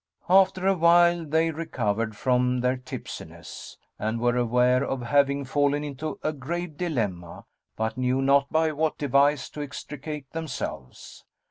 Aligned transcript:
After 0.29 0.65
awhile 0.65 1.23
they 1.25 1.51
recovered 1.51 2.15
from 2.17 2.61
their 2.61 2.75
tipsiness 2.75 3.77
and 3.99 4.19
were 4.19 4.35
aware 4.35 4.83
of 4.83 5.03
having 5.03 5.45
fallen 5.45 5.83
into 5.83 6.17
a 6.23 6.33
grave 6.33 6.75
dilemma, 6.75 7.45
but 7.75 7.99
knew 7.99 8.19
not 8.19 8.51
by 8.51 8.71
what 8.71 8.97
device 8.97 9.47
to 9.51 9.61
extricate 9.61 10.27
themselves. 10.31 11.23